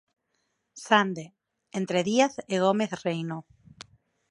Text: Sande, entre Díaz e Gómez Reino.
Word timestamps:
Sande, 0.87 1.25
entre 1.79 1.99
Díaz 2.09 2.33
e 2.53 2.55
Gómez 2.65 2.91
Reino. 3.05 3.37